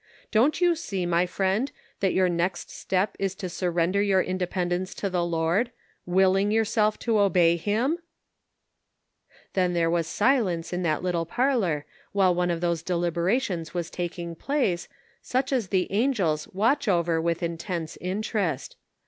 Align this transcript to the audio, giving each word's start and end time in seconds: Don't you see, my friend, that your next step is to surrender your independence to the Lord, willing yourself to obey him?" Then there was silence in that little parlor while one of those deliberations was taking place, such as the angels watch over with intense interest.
Don't 0.31 0.59
you 0.61 0.75
see, 0.75 1.05
my 1.05 1.27
friend, 1.27 1.71
that 1.99 2.11
your 2.15 2.27
next 2.27 2.71
step 2.71 3.15
is 3.19 3.35
to 3.35 3.47
surrender 3.47 4.01
your 4.01 4.19
independence 4.19 4.95
to 4.95 5.11
the 5.11 5.23
Lord, 5.23 5.69
willing 6.07 6.49
yourself 6.49 6.97
to 7.01 7.19
obey 7.19 7.55
him?" 7.55 7.99
Then 9.53 9.73
there 9.75 9.91
was 9.91 10.07
silence 10.07 10.73
in 10.73 10.81
that 10.81 11.03
little 11.03 11.27
parlor 11.27 11.85
while 12.13 12.33
one 12.33 12.49
of 12.49 12.61
those 12.61 12.81
deliberations 12.81 13.75
was 13.75 13.91
taking 13.91 14.33
place, 14.33 14.87
such 15.21 15.53
as 15.53 15.67
the 15.67 15.85
angels 15.91 16.47
watch 16.47 16.87
over 16.87 17.21
with 17.21 17.43
intense 17.43 17.95
interest. 18.01 18.77